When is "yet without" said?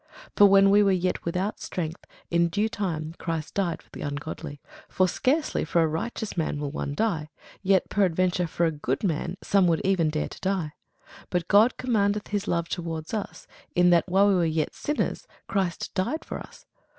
0.91-1.59